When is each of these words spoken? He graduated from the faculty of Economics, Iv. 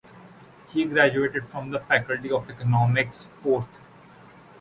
He 0.69 0.85
graduated 0.85 1.47
from 1.47 1.69
the 1.69 1.79
faculty 1.81 2.31
of 2.31 2.49
Economics, 2.49 3.29
Iv. 3.45 3.67